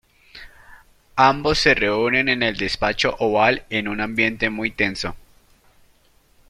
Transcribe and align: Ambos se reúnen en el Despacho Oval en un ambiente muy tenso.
Ambos 1.17 1.59
se 1.59 1.75
reúnen 1.75 2.27
en 2.27 2.41
el 2.41 2.57
Despacho 2.57 3.15
Oval 3.19 3.67
en 3.69 3.87
un 3.87 4.01
ambiente 4.01 4.49
muy 4.49 4.71
tenso. 4.71 5.15